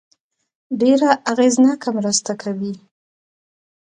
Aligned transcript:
ډېره 0.79 1.09
اغېزناکه 1.31 1.89
مرسته 1.97 2.31
کوي. 2.41 2.73